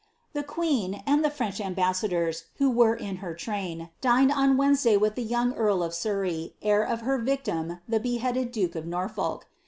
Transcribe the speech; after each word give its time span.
The 0.33 0.41
queen, 0.41 1.03
and 1.05 1.23
the 1.23 1.29
French 1.29 1.61
ambassadors 1.61 2.45
who 2.55 2.71
were 2.71 2.95
in 2.95 3.17
her 3.17 3.35
train, 3.35 3.91
(lined 4.03 4.31
on 4.31 4.57
Wednesday 4.57 4.97
with 4.97 5.13
the 5.13 5.21
young 5.21 5.53
earl 5.53 5.83
of 5.83 5.93
Surrey, 5.93 6.53
heir 6.63 6.81
of 6.81 7.01
her 7.01 7.19
victim 7.19 7.81
the 7.87 7.99
beheaded 7.99 8.51
duke 8.51 8.73
of 8.73 8.87
Norfolk. 8.87 9.45